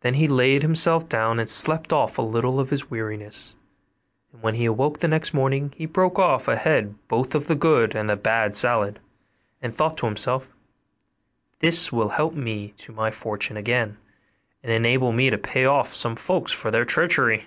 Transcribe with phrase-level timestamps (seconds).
[0.00, 3.54] Then he laid himself down and slept off a little of his weariness;
[4.32, 7.54] and when he awoke the next morning he broke off a head both of the
[7.54, 8.98] good and the bad salad,
[9.62, 10.48] and thought to himself,
[11.60, 13.98] 'This will help me to my fortune again,
[14.64, 17.44] and enable me to pay off some folks for their treachery.